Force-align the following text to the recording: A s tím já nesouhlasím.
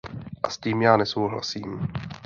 A 0.43 0.49
s 0.49 0.57
tím 0.57 0.81
já 0.81 0.97
nesouhlasím. 0.97 1.87